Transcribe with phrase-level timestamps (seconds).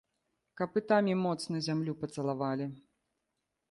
[0.61, 2.65] Капытамі моцна зямлю пацалавалі.